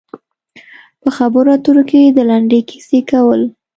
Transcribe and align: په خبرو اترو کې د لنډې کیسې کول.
په 1.01 1.09
خبرو 1.17 1.49
اترو 1.55 1.83
کې 1.89 1.99
د 2.17 2.19
لنډې 2.29 2.59
کیسې 2.69 2.99
کول. 3.11 3.41